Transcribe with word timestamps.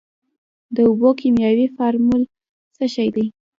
د 0.75 0.77
اوبو 0.87 1.09
کیمیاوي 1.19 1.67
فارمول 1.75 2.23
څه 2.75 2.85
شی 2.93 3.07
دی. 3.15 3.25